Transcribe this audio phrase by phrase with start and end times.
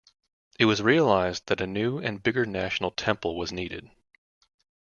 [0.57, 3.91] It was realised that a new and bigger national temple was needed.